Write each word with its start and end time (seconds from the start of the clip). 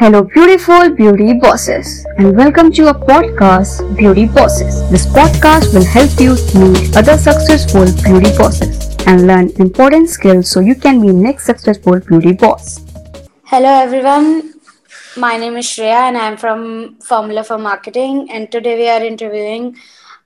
Hello, 0.00 0.22
beautiful 0.22 0.90
beauty 0.90 1.32
bosses, 1.32 2.06
and 2.18 2.36
welcome 2.36 2.70
to 2.70 2.86
our 2.86 2.94
podcast, 2.94 3.96
Beauty 3.96 4.26
Bosses. 4.26 4.88
This 4.92 5.06
podcast 5.06 5.74
will 5.74 5.84
help 5.84 6.20
you 6.20 6.36
meet 6.54 6.96
other 6.96 7.18
successful 7.18 7.84
beauty 8.04 8.30
bosses 8.38 8.94
and 9.08 9.26
learn 9.26 9.50
important 9.58 10.08
skills 10.08 10.48
so 10.48 10.60
you 10.60 10.76
can 10.76 11.00
be 11.00 11.08
next 11.08 11.46
successful 11.46 11.98
beauty 11.98 12.32
boss. 12.32 12.78
Hello, 13.42 13.68
everyone. 13.68 14.54
My 15.16 15.36
name 15.36 15.56
is 15.56 15.66
Shreya, 15.66 16.06
and 16.06 16.16
I'm 16.16 16.36
from 16.36 17.00
Formula 17.00 17.42
for 17.42 17.58
Marketing. 17.58 18.30
And 18.30 18.52
today 18.52 18.76
we 18.76 18.88
are 18.88 19.02
interviewing 19.04 19.76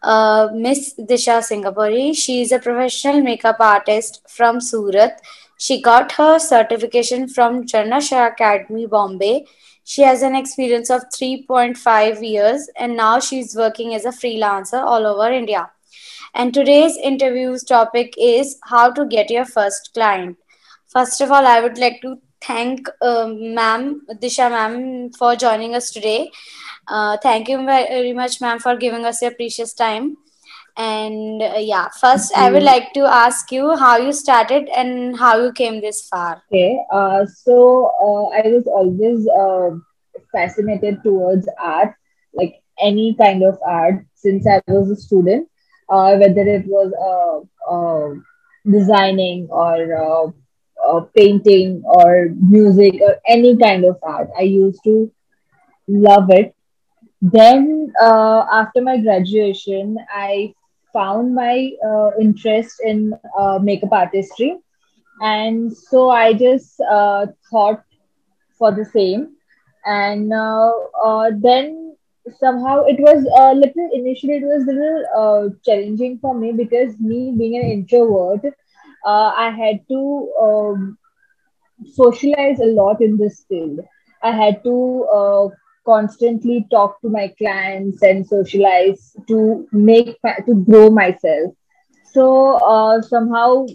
uh, 0.02 0.50
Miss 0.52 0.92
Disha 0.98 1.40
Singapuri. 1.40 2.14
She 2.14 2.42
is 2.42 2.52
a 2.52 2.58
professional 2.58 3.22
makeup 3.22 3.56
artist 3.58 4.20
from 4.28 4.60
Surat. 4.60 5.22
She 5.66 5.80
got 5.90 6.12
her 6.20 6.38
certification 6.38 7.28
from 7.28 7.66
Jarna 7.72 8.00
Shah 8.08 8.28
Academy, 8.28 8.86
Bombay 8.86 9.34
she 9.84 10.02
has 10.02 10.22
an 10.22 10.34
experience 10.36 10.90
of 10.90 11.02
3.5 11.14 12.22
years 12.22 12.68
and 12.76 12.96
now 12.96 13.18
she's 13.18 13.56
working 13.56 13.94
as 13.94 14.04
a 14.04 14.10
freelancer 14.10 14.82
all 14.82 15.06
over 15.06 15.30
India. 15.32 15.70
And 16.34 16.54
today's 16.54 16.96
interview's 16.96 17.64
topic 17.64 18.14
is 18.16 18.58
how 18.64 18.90
to 18.92 19.04
get 19.04 19.30
your 19.30 19.44
first 19.44 19.90
client. 19.92 20.38
First 20.88 21.20
of 21.20 21.30
all, 21.30 21.46
I 21.46 21.60
would 21.60 21.78
like 21.78 22.00
to 22.02 22.18
thank 22.40 22.88
uh, 23.00 23.26
ma'am, 23.28 24.02
Disha 24.20 24.50
ma'am, 24.50 25.10
for 25.12 25.36
joining 25.36 25.74
us 25.74 25.90
today. 25.90 26.30
Uh, 26.88 27.16
thank 27.22 27.48
you 27.48 27.64
very 27.64 28.12
much, 28.12 28.40
ma'am, 28.40 28.58
for 28.58 28.76
giving 28.76 29.04
us 29.04 29.20
your 29.20 29.34
precious 29.34 29.74
time. 29.74 30.16
And 30.76 31.42
uh, 31.42 31.58
yeah, 31.58 31.88
first 32.00 32.34
I 32.34 32.50
would 32.50 32.62
like 32.62 32.94
to 32.94 33.00
ask 33.00 33.52
you 33.52 33.76
how 33.76 33.98
you 33.98 34.12
started 34.12 34.70
and 34.74 35.18
how 35.18 35.36
you 35.38 35.52
came 35.52 35.80
this 35.82 36.08
far. 36.08 36.42
Okay, 36.50 36.78
uh, 36.90 37.26
so 37.26 37.92
uh, 38.00 38.38
I 38.38 38.48
was 38.48 38.66
always 38.66 39.28
uh, 39.28 39.76
fascinated 40.32 41.02
towards 41.02 41.46
art, 41.60 41.94
like 42.32 42.62
any 42.80 43.14
kind 43.20 43.42
of 43.42 43.58
art, 43.66 44.06
since 44.14 44.46
I 44.46 44.62
was 44.66 44.90
a 44.90 44.96
student, 44.96 45.46
uh, 45.90 46.16
whether 46.16 46.40
it 46.40 46.64
was 46.66 46.90
uh, 46.96 47.70
uh, 47.70 48.14
designing 48.70 49.48
or 49.50 50.34
painting 51.14 51.82
or 51.84 52.30
music 52.40 52.94
or 53.02 53.16
any 53.28 53.56
kind 53.58 53.84
of 53.84 53.98
art. 54.02 54.30
I 54.38 54.42
used 54.42 54.80
to 54.84 55.12
love 55.86 56.30
it. 56.30 56.54
Then, 57.20 57.92
after 58.00 58.80
my 58.80 58.96
graduation, 58.98 59.98
I 60.10 60.54
found 60.92 61.34
my 61.34 61.72
uh, 61.86 62.10
interest 62.20 62.80
in 62.84 63.12
uh, 63.28 63.48
makeup 63.62 63.92
artistry. 63.92 64.58
And 65.20 65.72
so 65.72 66.10
i 66.10 66.32
just 66.32 66.80
uh, 66.90 67.26
thought 67.50 67.82
for 68.58 68.72
the 68.72 68.84
same. 68.84 69.28
And 69.84 70.32
uh, 70.32 70.72
uh, 71.04 71.30
then 71.38 71.96
somehow 72.38 72.84
it 72.84 72.98
was 73.00 73.24
a 73.38 73.54
little 73.54 73.88
initially 73.92 74.34
it 74.36 74.44
was 74.44 74.66
a 74.68 74.72
little 74.72 75.04
uh, 75.22 75.48
challenging 75.64 76.18
for 76.20 76.34
me 76.34 76.52
because 76.52 76.98
me 77.00 77.34
being 77.36 77.56
an 77.56 77.68
introvert 77.70 78.40
i 79.06 79.50
had 79.50 79.80
to 79.88 80.00
um, 80.40 80.96
socialize 81.94 82.60
a 82.60 82.66
lot 82.66 83.00
in 83.00 83.16
this 83.16 83.44
field. 83.48 83.80
I 84.22 84.32
had 84.32 84.62
to 84.64 84.72
constantly 85.84 86.66
talk 86.70 87.00
to 87.02 87.08
my 87.08 87.28
clients 87.38 88.02
and 88.02 88.26
socialize 88.26 89.16
to 89.28 89.66
make 89.72 90.18
to 90.46 90.54
grow 90.68 90.90
myself. 90.90 91.54
So 92.12 92.56
uh, 92.56 93.02
somehow 93.02 93.66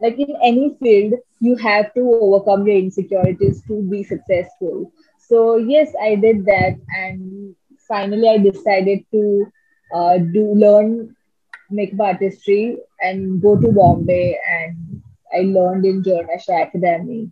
like 0.00 0.18
in 0.18 0.36
any 0.42 0.76
field 0.80 1.14
you 1.40 1.56
have 1.56 1.92
to 1.94 2.00
overcome 2.00 2.66
your 2.66 2.76
insecurities 2.76 3.62
to 3.68 3.82
be 3.90 4.02
successful. 4.02 4.92
So 5.28 5.56
yes 5.56 5.92
i 6.02 6.14
did 6.16 6.44
that 6.46 6.76
and 7.02 7.54
finally 7.88 8.28
i 8.28 8.38
decided 8.38 9.00
to 9.12 9.46
uh, 9.94 10.18
do 10.36 10.44
learn 10.64 11.14
makeup 11.70 12.00
artistry 12.08 12.76
and 13.00 13.40
go 13.42 13.56
to 13.60 13.72
bombay 13.72 14.38
and 14.58 15.02
i 15.36 15.40
learned 15.42 15.84
in 15.84 16.02
Jarna 16.02 16.38
Shah 16.44 16.62
academy. 16.64 17.30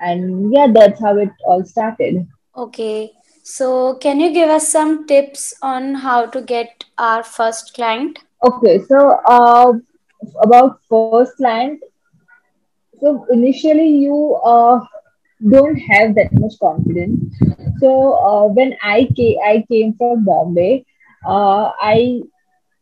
And 0.00 0.52
yeah 0.52 0.68
that's 0.72 1.00
how 1.00 1.16
it 1.18 1.30
all 1.46 1.64
started. 1.64 2.26
Okay 2.56 3.12
so, 3.46 3.96
can 3.96 4.20
you 4.20 4.32
give 4.32 4.48
us 4.48 4.66
some 4.72 5.06
tips 5.06 5.52
on 5.60 5.94
how 5.96 6.24
to 6.24 6.40
get 6.40 6.84
our 6.96 7.22
first 7.22 7.74
client? 7.74 8.18
Okay, 8.42 8.78
so 8.88 9.20
uh, 9.28 9.74
about 10.42 10.80
first 10.88 11.36
client, 11.36 11.82
so 13.02 13.26
initially 13.30 13.86
you 13.86 14.40
uh, 14.42 14.80
don't 15.50 15.76
have 15.76 16.14
that 16.14 16.32
much 16.32 16.54
confidence. 16.58 17.20
So 17.80 18.14
uh, 18.14 18.46
when 18.46 18.74
I 18.82 19.08
came, 19.14 19.36
I 19.44 19.62
came 19.70 19.92
from 19.92 20.24
Bombay, 20.24 20.86
uh, 21.26 21.72
I 21.78 22.22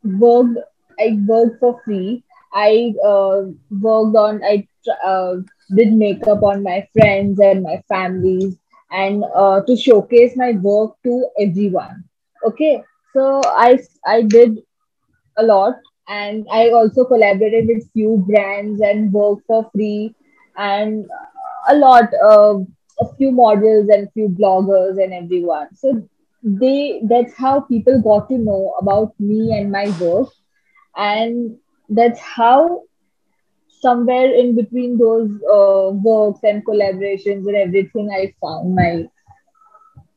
worked, 0.04 0.58
I 1.00 1.18
worked 1.26 1.58
for 1.58 1.80
free. 1.84 2.22
I 2.54 2.94
uh, 3.04 3.50
worked 3.68 4.16
on, 4.16 4.44
I 4.44 4.68
uh, 5.04 5.38
did 5.74 5.92
makeup 5.92 6.44
on 6.44 6.62
my 6.62 6.86
friends 6.94 7.40
and 7.40 7.64
my 7.64 7.82
families 7.88 8.56
and 8.92 9.24
uh, 9.34 9.60
to 9.66 9.76
showcase 9.76 10.36
my 10.36 10.52
work 10.62 10.96
to 11.04 11.28
everyone. 11.40 12.04
Okay 12.46 12.82
so 13.14 13.42
i 13.64 13.78
i 14.06 14.22
did 14.22 14.58
a 15.38 15.42
lot 15.42 15.74
and 16.08 16.46
i 16.52 16.70
also 16.70 17.04
collaborated 17.04 17.68
with 17.68 17.90
few 17.92 18.16
brands 18.28 18.80
and 18.80 19.12
worked 19.12 19.42
for 19.46 19.58
free 19.72 20.14
and 20.56 21.06
a 21.68 21.74
lot 21.76 22.12
of 22.30 22.66
a 23.00 23.06
few 23.16 23.30
models 23.32 23.88
and 23.88 24.08
few 24.12 24.28
bloggers 24.28 25.02
and 25.02 25.12
everyone. 25.14 25.74
So 25.74 26.08
they 26.42 27.02
that's 27.08 27.34
how 27.36 27.60
people 27.60 28.00
got 28.02 28.28
to 28.28 28.38
know 28.38 28.74
about 28.80 29.12
me 29.18 29.56
and 29.58 29.70
my 29.72 29.86
work 30.00 30.28
and 30.96 31.56
that's 31.88 32.20
how 32.20 32.82
somewhere 33.82 34.32
in 34.32 34.54
between 34.56 34.96
those 34.98 35.30
uh, 35.52 35.90
works 35.90 36.40
and 36.44 36.64
collaborations 36.64 37.46
and 37.48 37.56
everything, 37.56 38.10
I 38.10 38.34
found 38.40 38.74
my 38.74 39.08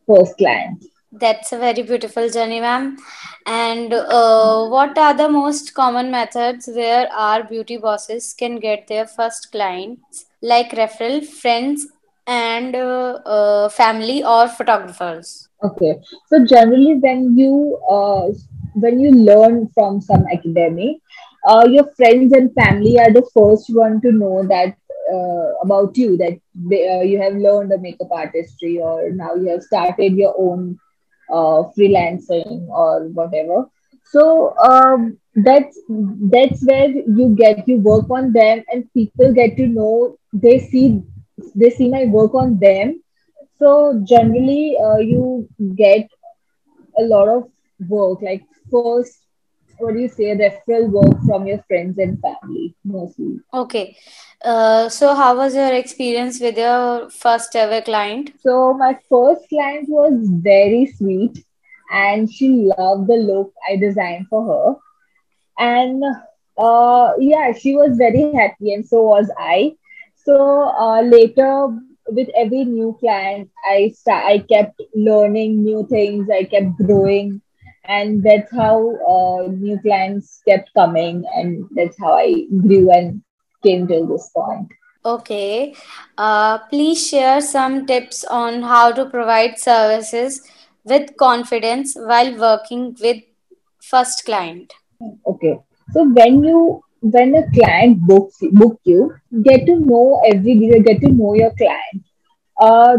first 0.08 0.38
client. 0.38 0.86
That's 1.12 1.52
a 1.53 1.58
very 1.58 1.81
beautiful 1.81 2.30
journey, 2.30 2.59
ma'am. 2.59 2.98
And 3.46 3.94
uh, 3.94 4.68
what 4.68 4.98
are 4.98 5.14
the 5.14 5.30
most 5.30 5.74
common 5.74 6.12
methods 6.12 6.68
where 6.68 7.12
our 7.14 7.44
beauty 7.44 7.78
bosses 7.78 8.34
can 8.34 8.59
get 8.59 8.88
their 8.88 9.08
first 9.08 9.52
clients, 9.52 10.26
like 10.42 10.72
referral, 10.72 11.26
friends, 11.26 11.88
and 12.28 12.76
uh, 12.76 13.20
uh, 13.26 13.70
family 13.70 14.24
or 14.24 14.47
photographers? 14.50 15.47
Okay, 15.64 15.96
so 16.28 16.44
generally, 16.46 16.96
when 16.96 17.38
you 17.38 17.80
uh, 17.90 18.28
when 18.74 19.00
you 19.00 19.12
learn 19.12 19.70
from 19.70 20.02
some 20.02 20.26
academy, 20.32 21.02
uh, 21.47 21.66
your 21.69 21.85
friends 21.95 22.33
and 22.33 22.53
family 22.53 22.97
are 23.00 23.11
the 23.11 23.28
first 23.33 23.69
one 23.69 24.01
to 24.01 24.11
know 24.11 24.44
that 24.47 24.75
uh, 25.13 25.53
about 25.63 25.95
you 25.97 26.17
that 26.17 26.39
they, 26.56 26.88
uh, 26.88 27.01
you 27.01 27.22
have 27.22 27.35
learned 27.35 27.72
a 27.72 27.78
makeup 27.78 28.09
artistry 28.11 28.79
or 28.79 29.11
now 29.11 29.35
you 29.35 29.47
have 29.50 29.61
started 29.63 30.13
your 30.16 30.34
own 30.38 30.78
uh, 31.31 31.63
freelancing 31.78 32.67
or 32.69 33.07
whatever. 33.09 33.66
So 34.05 34.55
um, 34.57 35.17
that's 35.35 35.79
that's 36.31 36.66
where 36.66 36.89
you 36.89 37.35
get 37.38 37.67
you 37.67 37.78
work 37.78 38.09
on 38.09 38.31
them 38.31 38.63
and 38.72 38.91
people 38.94 39.34
get 39.34 39.57
to 39.57 39.67
know 39.67 40.17
they 40.34 40.59
see 40.59 41.01
they 41.55 41.69
see 41.69 41.89
my 41.89 42.05
work 42.05 42.34
on 42.34 42.59
them. 42.59 43.01
So 43.59 44.01
generally 44.07 44.78
uh, 44.84 44.97
you 44.97 45.47
get 45.75 46.09
a 46.97 47.03
lot 47.03 47.28
of 47.29 47.50
work 47.88 48.22
like 48.22 48.44
first 48.72 49.25
what 49.80 49.94
do 49.94 50.00
you 50.00 50.08
say? 50.09 50.36
Referral 50.36 50.90
work 50.90 51.22
from 51.25 51.47
your 51.47 51.59
friends 51.68 51.97
and 51.97 52.19
family 52.22 52.75
mostly. 52.84 53.40
Okay. 53.53 53.96
Uh, 54.44 54.90
so 54.90 55.16
how 55.16 55.36
was 55.38 55.56
your 55.56 55.74
experience 55.74 56.40
with 56.40 56.58
your 56.58 57.09
first 57.09 57.56
ever 57.56 57.81
client? 57.81 58.31
So 58.41 58.74
my 58.74 58.97
first 59.09 59.47
client 59.50 59.88
was 59.90 60.14
very 60.44 60.85
sweet 60.97 61.44
and 61.91 62.32
she 62.32 62.49
loved 62.49 63.08
the 63.08 63.16
look 63.16 63.53
i 63.70 63.76
designed 63.78 64.28
for 64.29 64.44
her. 64.46 64.76
And 65.58 66.03
uh, 66.58 67.14
yeah 67.20 67.52
she 67.53 67.76
was 67.76 67.97
very 67.97 68.26
happy 68.26 68.67
and 68.67 68.79
so 68.79 69.02
was 69.02 69.29
i. 69.40 69.73
So 70.16 70.35
uh, 70.79 71.02
later 71.02 71.67
with 72.08 72.29
every 72.35 72.64
new 72.66 72.96
client 72.99 73.49
i 73.66 73.91
st- 73.96 74.26
i 74.32 74.38
kept 74.40 74.82
learning 74.96 75.64
new 75.64 75.85
things 75.90 76.29
i 76.29 76.44
kept 76.44 76.78
growing 76.85 77.41
and 77.87 78.23
that's 78.23 78.52
how 78.52 78.96
uh, 79.14 79.47
new 79.47 79.79
clients 79.79 80.41
kept 80.47 80.73
coming 80.73 81.23
and 81.35 81.67
that's 81.76 81.97
how 81.99 82.14
i 82.14 82.46
grew 82.61 82.91
and 82.91 83.22
came 83.64 83.87
till 83.87 84.08
this 84.08 84.29
point. 84.29 84.72
Okay. 85.05 85.76
Uh, 86.17 86.58
please 86.70 87.08
share 87.08 87.41
some 87.41 87.85
tips 87.85 88.23
on 88.26 88.64
how 88.64 88.91
to 88.91 89.05
provide 89.05 89.59
services 89.59 90.41
with 90.84 91.16
confidence 91.17 91.96
while 91.96 92.35
working 92.37 92.96
with 93.02 93.22
first 93.82 94.26
client. 94.26 94.73
Okay. 95.28 95.59
So 95.91 96.09
when 96.09 96.43
you 96.43 96.82
when 97.02 97.35
a 97.35 97.43
client 97.52 97.99
books 98.08 98.37
book 98.52 98.79
you 98.84 99.16
get 99.43 99.66
to 99.67 99.76
know 99.79 100.22
every 100.26 100.55
get 100.82 101.02
to 101.02 101.09
know 101.09 101.35
your 101.35 101.52
client. 101.55 102.03
Uh, 102.59 102.97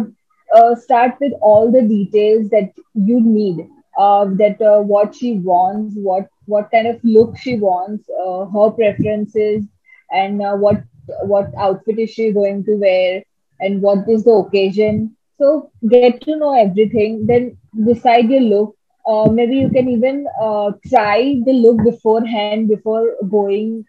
uh, 0.55 0.75
start 0.77 1.17
with 1.21 1.33
all 1.41 1.73
the 1.73 1.83
details 1.83 2.49
that 2.51 2.73
you 2.95 3.21
need. 3.21 3.69
Uh, 3.99 4.25
that 4.39 4.61
uh, 4.61 4.81
what 4.81 5.15
she 5.15 5.35
wants, 5.39 5.95
what 5.97 6.29
what 6.47 6.71
kind 6.71 6.87
of 6.87 6.99
look 7.05 7.37
she 7.37 7.57
wants, 7.59 8.09
uh, 8.25 8.45
her 8.47 8.71
preferences, 8.71 9.65
and 10.11 10.43
uh, 10.43 10.55
what 10.57 10.83
what 11.25 11.51
outfit 11.59 11.99
is 11.99 12.11
she 12.11 12.33
going 12.33 12.65
to 12.65 12.77
wear, 12.77 13.23
and 13.61 13.83
what 13.83 14.09
is 14.09 14.25
the 14.25 14.33
occasion. 14.33 15.15
So 15.39 15.71
get 15.89 16.21
to 16.23 16.37
know 16.37 16.53
everything. 16.55 17.27
Then 17.27 17.57
decide 17.87 18.31
your 18.31 18.41
look. 18.41 18.77
Uh, 19.07 19.29
maybe 19.31 19.57
you 19.57 19.69
can 19.71 19.89
even 19.89 20.27
uh, 20.43 20.73
try 20.89 21.41
the 21.47 21.53
look 21.53 21.83
beforehand 21.85 22.63
before 22.63 23.07
going 23.31 23.85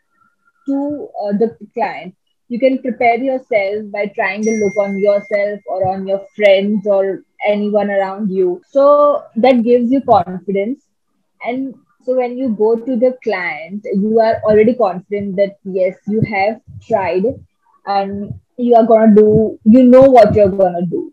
to 0.68 1.08
the 1.40 1.56
client 1.74 2.14
you 2.50 2.60
can 2.60 2.78
prepare 2.82 3.18
yourself 3.18 3.86
by 3.92 4.06
trying 4.16 4.42
to 4.44 4.52
look 4.62 4.78
on 4.78 4.98
yourself 5.00 5.60
or 5.68 5.88
on 5.88 6.08
your 6.08 6.22
friends 6.36 6.86
or 6.88 7.22
anyone 7.48 7.90
around 7.90 8.30
you. 8.30 8.62
So 8.70 9.24
that 9.36 9.64
gives 9.64 9.92
you 9.92 10.02
confidence. 10.02 10.84
And 11.44 11.76
so 12.08 12.16
when 12.16 12.38
you 12.38 12.50
go 12.56 12.76
to 12.78 12.96
the 12.96 13.18
client 13.22 13.86
you 13.94 14.20
are 14.22 14.40
already 14.50 14.74
confident 14.74 15.36
that 15.36 15.58
yes 15.66 15.98
you 16.08 16.22
have 16.22 16.62
tried 16.82 17.26
and 17.86 18.34
you 18.58 18.76
are 18.76 18.86
going 18.86 19.14
to 19.14 19.22
do 19.22 19.60
you 19.66 19.84
know 19.84 20.04
what 20.04 20.34
you're 20.34 20.58
going 20.62 20.78
to 20.80 20.86
do. 20.86 21.12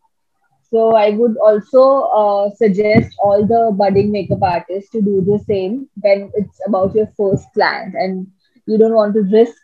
So 0.71 0.95
i 0.95 1.11
would 1.11 1.37
also 1.49 1.83
uh, 2.21 2.51
suggest 2.61 3.17
all 3.19 3.45
the 3.55 3.75
budding 3.81 4.13
makeup 4.13 4.47
artists 4.51 4.91
to 4.91 5.03
do 5.03 5.21
the 5.27 5.43
same 5.49 5.89
when 6.07 6.31
it's 6.35 6.61
about 6.69 6.95
your 6.95 7.11
first 7.19 7.53
client 7.55 7.95
and 7.95 8.27
you 8.67 8.79
don't 8.79 8.95
want 8.95 9.15
to 9.15 9.23
risk 9.23 9.61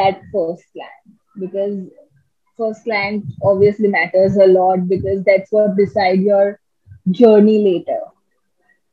that 0.00 0.22
first 0.32 0.64
client 0.72 1.20
because 1.38 1.76
first 2.58 2.84
client 2.84 3.24
obviously 3.42 3.88
matters 3.88 4.36
a 4.36 4.46
lot 4.46 4.88
because 4.88 5.24
that's 5.24 5.50
what 5.50 5.76
decide 5.76 6.20
your 6.20 6.60
journey 7.10 7.58
later 7.64 8.00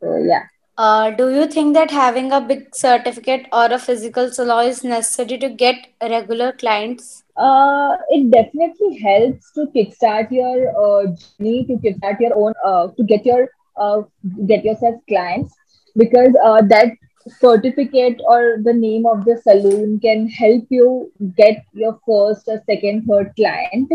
so 0.01 0.17
yeah 0.17 0.43
uh, 0.77 1.09
do 1.11 1.29
you 1.33 1.47
think 1.47 1.73
that 1.73 1.89
having 1.89 2.33
a 2.33 2.41
big 2.41 2.75
certificate 2.75 3.47
or 3.53 3.65
a 3.67 3.79
physical 3.79 4.29
salon 4.29 4.65
is 4.65 4.83
necessary 4.83 5.37
to 5.39 5.49
get 5.49 5.87
regular 6.01 6.51
clients? 6.51 7.23
Uh, 7.37 7.95
it 8.09 8.29
definitely 8.29 8.97
helps 8.97 9.53
to 9.53 9.67
kickstart 9.67 10.29
your 10.31 10.67
uh, 10.77 11.05
journey, 11.15 11.65
to 11.65 11.75
kickstart 11.75 12.19
your 12.19 12.35
own, 12.35 12.53
uh, 12.65 12.87
to 12.97 13.03
get 13.05 13.25
your 13.25 13.49
uh, 13.77 14.01
get 14.47 14.65
yourself 14.65 14.95
clients 15.07 15.53
because 15.95 16.33
uh, 16.43 16.61
that 16.61 16.91
certificate 17.27 18.21
or 18.27 18.57
the 18.63 18.73
name 18.73 19.05
of 19.05 19.25
the 19.25 19.37
saloon 19.43 19.99
can 19.99 20.27
help 20.29 20.65
you 20.69 21.11
get 21.35 21.65
your 21.73 21.99
first 22.07 22.47
or 22.47 22.61
second 22.65 23.05
third 23.05 23.33
client. 23.35 23.91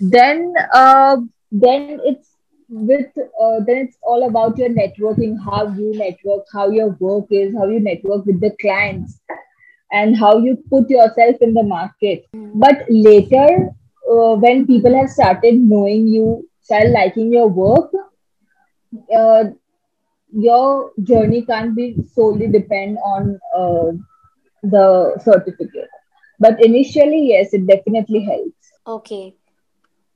Then 0.00 0.52
uh, 0.74 1.16
then 1.50 2.00
it's 2.04 2.28
with 2.68 3.06
uh, 3.16 3.60
then 3.66 3.76
it's 3.78 3.96
all 4.02 4.28
about 4.28 4.58
your 4.58 4.68
networking 4.68 5.36
how 5.42 5.68
you 5.68 5.94
network 5.96 6.44
how 6.52 6.68
your 6.68 6.90
work 7.00 7.26
is 7.30 7.54
how 7.54 7.66
you 7.66 7.80
network 7.80 8.26
with 8.26 8.40
the 8.40 8.54
clients 8.60 9.20
and 9.90 10.14
how 10.14 10.36
you 10.36 10.62
put 10.68 10.90
yourself 10.90 11.36
in 11.40 11.54
the 11.54 11.62
market. 11.62 12.26
But 12.34 12.84
later 12.90 13.70
uh, 14.10 14.34
when 14.34 14.66
people 14.66 14.94
have 14.94 15.08
started 15.08 15.54
knowing 15.54 16.08
you 16.08 16.46
start 16.60 16.88
liking 16.88 17.32
your 17.32 17.48
work 17.48 17.90
uh, 19.14 19.44
your 20.32 20.92
journey 21.02 21.42
can't 21.42 21.74
be 21.74 21.96
solely 22.14 22.46
depend 22.46 22.98
on 23.04 23.38
uh, 23.56 23.92
the 24.62 25.18
certificate. 25.22 25.88
But 26.38 26.64
initially 26.64 27.28
yes 27.28 27.52
it 27.52 27.66
definitely 27.66 28.20
helps. 28.20 28.72
Okay. 28.86 29.34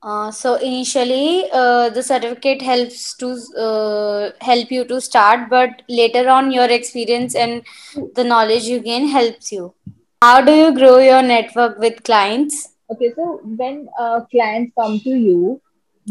Uh, 0.01 0.31
so 0.31 0.55
initially 0.55 1.45
uh, 1.53 1.89
the 1.89 2.03
certificate 2.03 2.61
helps 2.61 3.15
to 3.15 3.37
uh, 3.57 4.31
help 4.41 4.69
you 4.69 4.83
to 4.83 4.99
start 4.99 5.49
but 5.49 5.81
later 5.87 6.27
on 6.29 6.51
your 6.51 6.65
experience 6.65 7.35
and 7.35 7.63
the 8.15 8.23
knowledge 8.23 8.63
you 8.63 8.79
gain 8.79 9.07
helps 9.07 9.51
you. 9.51 9.73
How 10.21 10.41
do 10.41 10.53
you 10.53 10.73
grow 10.73 10.97
your 10.99 11.21
network 11.21 11.79
with 11.79 12.03
clients? 12.03 12.75
Okay 12.91 13.13
so 13.15 13.39
when 13.43 13.87
uh, 13.97 14.21
clients 14.29 14.73
come 14.77 14.99
to 14.99 15.09
you 15.09 15.61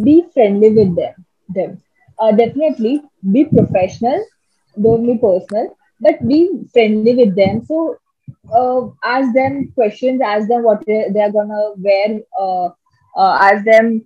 be 0.02 0.25
friendly 0.32 0.70
with 0.70 0.96
them 0.96 1.26
them 1.50 1.82
uh, 2.19 2.32
definitely 2.32 3.03
be 3.32 3.44
professional, 3.44 4.25
don't 4.81 5.06
be 5.06 5.19
personal, 5.19 5.76
but 6.00 6.26
be 6.26 6.50
friendly 6.73 7.14
with 7.14 7.37
them. 7.37 7.64
So 7.64 7.97
uh, 8.53 8.88
ask 9.05 9.32
them 9.35 9.73
questions, 9.75 10.20
ask 10.20 10.49
them 10.49 10.62
what 10.62 10.82
they're 10.87 11.32
gonna 11.32 11.73
wear, 11.76 12.20
uh, 12.38 12.67
uh, 13.17 13.38
ask 13.41 13.64
them 13.64 14.05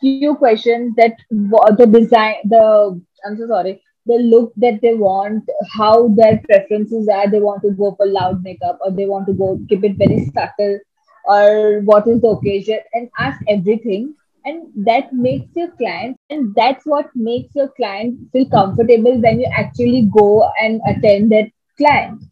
few 0.00 0.34
questions 0.36 0.94
that 0.96 1.16
the 1.30 1.88
design, 1.90 2.34
the 2.44 3.00
I'm 3.26 3.36
so 3.38 3.46
sorry, 3.46 3.82
the 4.06 4.14
look 4.14 4.52
that 4.56 4.80
they 4.82 4.94
want, 4.94 5.48
how 5.72 6.08
their 6.08 6.40
preferences 6.44 7.08
are. 7.08 7.30
They 7.30 7.40
want 7.40 7.62
to 7.62 7.70
go 7.70 7.94
for 7.94 8.06
loud 8.06 8.42
makeup 8.42 8.78
or 8.84 8.90
they 8.90 9.06
want 9.06 9.26
to 9.28 9.32
go 9.32 9.58
keep 9.68 9.82
it 9.82 9.96
very 9.96 10.30
subtle, 10.34 10.78
or 11.24 11.80
what 11.80 12.06
is 12.06 12.20
the 12.20 12.28
occasion, 12.28 12.80
and 12.92 13.08
ask 13.18 13.40
everything 13.48 14.14
and 14.44 14.66
that 14.86 15.12
makes 15.12 15.56
your 15.56 15.70
client 15.72 16.16
and 16.28 16.54
that's 16.54 16.84
what 16.84 17.08
makes 17.14 17.54
your 17.54 17.68
client 17.68 18.18
feel 18.32 18.48
comfortable 18.50 19.18
when 19.20 19.40
you 19.40 19.50
actually 19.56 20.08
go 20.16 20.50
and 20.60 20.80
attend 20.86 21.32
that 21.32 21.50
client. 21.78 22.22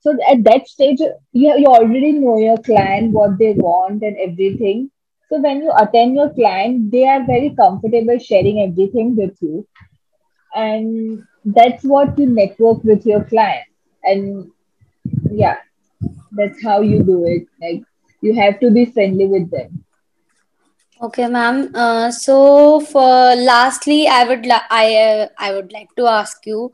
So 0.00 0.16
at 0.30 0.44
that 0.44 0.66
stage 0.66 0.98
you, 1.00 1.18
you 1.32 1.66
already 1.66 2.12
know 2.12 2.38
your 2.38 2.56
client 2.58 3.12
what 3.12 3.38
they 3.38 3.52
want 3.52 4.02
and 4.02 4.16
everything. 4.16 4.90
So 5.28 5.40
when 5.40 5.62
you 5.62 5.72
attend 5.76 6.14
your 6.14 6.32
client 6.32 6.90
they 6.90 7.06
are 7.06 7.24
very 7.26 7.54
comfortable 7.54 8.18
sharing 8.18 8.62
everything 8.62 9.14
with 9.14 9.36
you. 9.42 9.66
And 10.54 11.22
that's 11.44 11.84
what 11.84 12.18
you 12.18 12.26
network 12.26 12.82
with 12.82 13.04
your 13.04 13.24
client. 13.24 13.66
And 14.02 14.50
yeah 15.30 15.58
that's 16.32 16.62
how 16.64 16.80
you 16.80 17.02
do 17.02 17.26
it. 17.26 17.46
Like 17.60 17.82
you 18.22 18.34
have 18.40 18.58
to 18.60 18.70
be 18.70 18.86
friendly 18.86 19.26
with 19.26 19.50
them 19.50 19.84
Okay, 21.02 21.26
ma'am. 21.28 21.74
Uh, 21.74 22.10
so, 22.10 22.78
for 22.80 23.34
lastly, 23.34 24.06
I 24.06 24.24
would 24.24 24.46
I 24.70 24.96
uh, 24.96 25.28
I 25.38 25.54
would 25.54 25.72
like 25.72 25.88
to 25.96 26.06
ask 26.06 26.44
you 26.44 26.72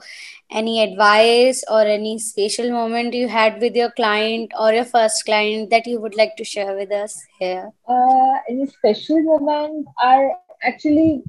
any 0.50 0.82
advice 0.82 1.62
or 1.70 1.82
any 1.82 2.18
special 2.18 2.72
moment 2.72 3.14
you 3.14 3.28
had 3.28 3.60
with 3.60 3.76
your 3.76 3.92
client 3.92 4.50
or 4.58 4.72
your 4.72 4.84
first 4.84 5.24
client 5.24 5.70
that 5.70 5.86
you 5.86 6.00
would 6.00 6.16
like 6.16 6.34
to 6.38 6.44
share 6.44 6.74
with 6.74 6.90
us 6.90 7.14
here. 7.38 7.70
Uh, 7.88 8.38
any 8.48 8.66
special 8.66 9.22
moment 9.22 9.86
are 10.02 10.32
actually 10.64 11.22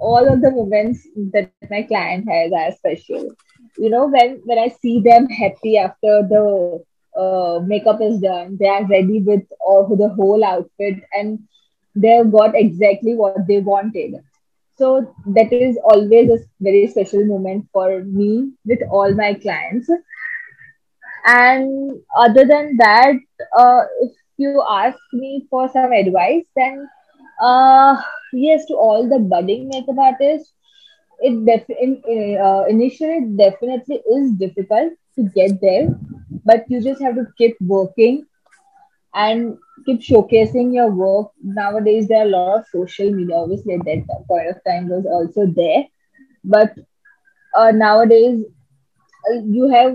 all 0.00 0.26
of 0.26 0.40
the 0.40 0.50
moments 0.50 1.06
that 1.34 1.50
my 1.70 1.82
client 1.82 2.26
has 2.30 2.50
are 2.50 2.72
special. 2.78 3.28
You 3.76 3.90
know, 3.90 4.06
when 4.06 4.40
when 4.46 4.58
I 4.58 4.68
see 4.68 5.00
them 5.00 5.28
happy 5.28 5.76
after 5.76 6.22
the 6.32 6.82
uh, 7.14 7.60
makeup 7.66 8.00
is 8.00 8.20
done, 8.20 8.56
they 8.58 8.68
are 8.68 8.86
ready 8.86 9.20
with 9.20 9.44
all 9.60 9.94
the 9.94 10.08
whole 10.08 10.42
outfit 10.42 11.04
and 11.12 11.40
they 11.96 12.10
have 12.10 12.32
got 12.32 12.54
exactly 12.56 13.16
what 13.16 13.46
they 13.48 13.60
wanted. 13.60 14.14
So 14.76 15.14
that 15.34 15.52
is 15.54 15.76
always 15.84 16.28
a 16.30 16.38
very 16.60 16.86
special 16.86 17.24
moment 17.26 17.66
for 17.72 18.02
me 18.04 18.52
with 18.64 18.80
all 18.90 19.14
my 19.14 19.34
clients. 19.34 19.90
And 21.26 22.00
other 22.16 22.44
than 22.46 22.76
that, 22.78 23.14
uh, 23.58 23.82
if 24.00 24.12
you 24.38 24.62
ask 24.70 24.98
me 25.12 25.46
for 25.50 25.68
some 25.68 25.92
advice, 25.92 26.44
then 26.56 26.88
uh, 27.42 27.96
yes, 28.32 28.66
to 28.66 28.74
all 28.74 29.08
the 29.08 29.18
budding 29.18 29.68
makeup 29.68 29.98
artists, 29.98 30.52
it 31.20 31.44
def- 31.46 31.76
in, 31.80 32.02
uh, 32.42 32.64
initially 32.68 33.20
definitely 33.36 34.02
is 34.16 34.32
difficult 34.32 34.92
to 35.16 35.24
get 35.34 35.60
there, 35.60 35.88
but 36.44 36.64
you 36.68 36.82
just 36.82 37.02
have 37.02 37.14
to 37.16 37.26
keep 37.38 37.56
working 37.60 38.26
and 39.14 39.56
keep 39.84 40.00
showcasing 40.00 40.72
your 40.74 40.90
work. 40.90 41.30
Nowadays, 41.42 42.08
there 42.08 42.20
are 42.22 42.26
a 42.26 42.30
lot 42.36 42.58
of 42.58 42.66
social 42.66 43.10
media. 43.10 43.36
Obviously, 43.36 43.74
at 43.74 43.84
that 43.84 44.04
point 44.28 44.48
of 44.48 44.56
time 44.64 44.88
was 44.88 45.04
also 45.06 45.46
there, 45.46 45.84
but 46.44 46.72
uh, 47.56 47.70
nowadays 47.72 48.40
uh, 49.30 49.38
you 49.44 49.68
have 49.68 49.92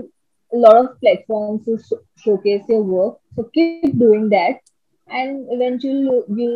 a 0.52 0.56
lot 0.56 0.76
of 0.76 1.00
platforms 1.00 1.64
to 1.64 1.78
sh- 1.78 2.22
showcase 2.22 2.62
your 2.68 2.82
work. 2.82 3.18
So 3.36 3.48
keep 3.54 3.72
doing 3.78 4.10
that, 4.10 4.38
and 4.90 5.28
eventually 5.32 5.88
you'll 6.12 6.52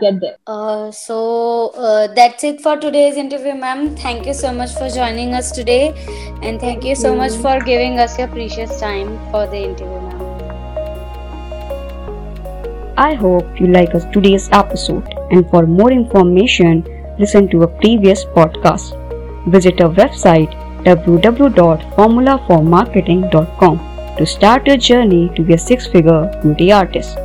get 0.00 0.20
there. 0.20 0.36
Uh, 0.46 0.90
so 0.90 1.68
uh, 1.76 2.06
that's 2.14 2.42
it 2.44 2.60
for 2.60 2.76
today's 2.76 3.16
interview, 3.16 3.54
ma'am. 3.54 3.94
Thank 3.96 4.26
you 4.26 4.34
so 4.34 4.52
much 4.52 4.72
for 4.74 4.88
joining 4.88 5.34
us 5.34 5.50
today, 5.52 5.94
and 6.42 6.60
thank 6.60 6.84
you 6.84 6.94
so 6.94 7.14
much 7.14 7.32
for 7.32 7.58
giving 7.60 7.98
us 7.98 8.18
your 8.18 8.28
precious 8.28 8.78
time 8.80 9.18
for 9.30 9.46
the 9.46 9.62
interview, 9.70 10.00
ma'am. 10.08 10.13
I 12.96 13.14
hope 13.14 13.60
you 13.60 13.66
like 13.66 13.92
us 13.94 14.04
today's 14.12 14.48
episode 14.52 15.12
and 15.30 15.48
for 15.50 15.66
more 15.66 15.90
information 15.90 16.84
listen 17.18 17.48
to 17.48 17.62
a 17.62 17.68
previous 17.68 18.24
podcast. 18.24 18.94
Visit 19.50 19.80
our 19.80 19.90
website 19.90 20.52
www.formulaformarketing.com 20.84 23.78
to 24.16 24.26
start 24.26 24.66
your 24.66 24.76
journey 24.76 25.30
to 25.34 25.42
be 25.42 25.54
a 25.54 25.58
six-figure 25.58 26.38
beauty 26.42 26.70
artist. 26.70 27.18